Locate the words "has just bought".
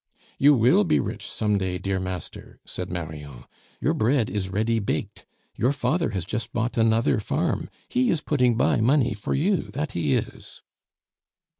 6.09-6.75